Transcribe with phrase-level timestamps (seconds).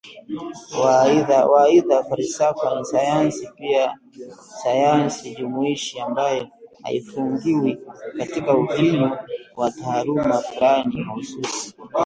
[1.53, 3.95] Waaidha, falsafa ni sayansi pia,
[4.61, 6.47] sayansi jumuishi ambayo
[6.83, 7.79] haifungiwi
[8.17, 9.17] katika ufinyu
[9.57, 11.75] wa taaluma fulani mahususi